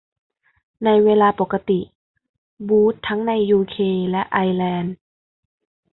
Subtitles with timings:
[0.83, 1.79] ในเวลาปกติ
[2.67, 3.75] บูตส์ทั้งในยูเค
[4.11, 4.95] และไอร์แลนด์